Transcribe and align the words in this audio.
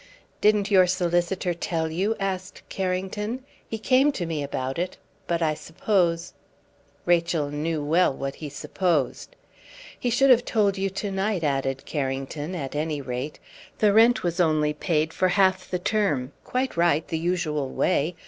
"Didn't 0.41 0.71
your 0.71 0.87
solicitor 0.87 1.53
tell 1.53 1.91
you?" 1.91 2.15
asked 2.19 2.67
Carrington. 2.69 3.43
"He 3.69 3.77
came 3.77 4.11
to 4.13 4.25
me 4.25 4.41
about 4.41 4.79
it; 4.79 4.97
but 5.27 5.43
I 5.43 5.53
suppose" 5.53 6.33
Rachel 7.05 7.51
knew 7.51 7.83
well 7.83 8.11
what 8.11 8.37
he 8.37 8.49
supposed. 8.49 9.35
"He 9.99 10.09
should 10.09 10.31
have 10.31 10.43
told 10.43 10.75
you 10.75 10.89
to 10.89 11.11
night," 11.11 11.43
added 11.43 11.85
Carrington, 11.85 12.55
"at 12.55 12.73
any 12.75 12.99
rate. 12.99 13.37
The 13.77 13.93
rent 13.93 14.23
was 14.23 14.39
only 14.39 14.73
paid 14.73 15.13
for 15.13 15.27
half 15.27 15.69
the 15.69 15.77
term 15.77 16.31
quite 16.43 16.75
right 16.75 17.07
the 17.07 17.19
usual 17.19 17.69
way. 17.69 18.15